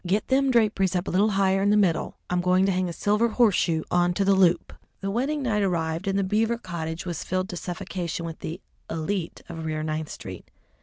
[0.03, 2.91] Get them draperies up a little higher in the middle; I'm going to hang a
[2.91, 7.23] silver horseshoe on to the loop." The wedding night arrived, and the Beaver cottage was
[7.23, 10.49] filled to suffocation with the élite of Rear Ninth Street.